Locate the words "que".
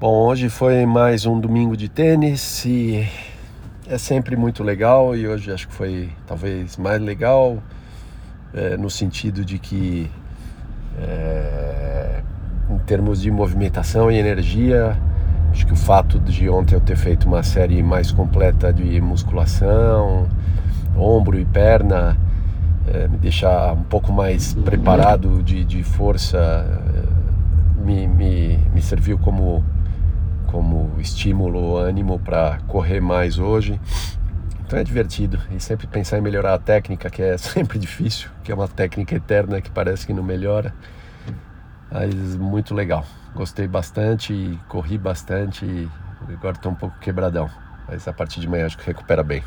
5.68-5.74, 9.58-10.10, 15.66-15.74, 37.10-37.22, 38.44-38.52, 39.60-39.70, 40.06-40.12, 48.78-48.86